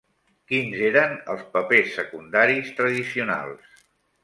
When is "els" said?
1.35-1.43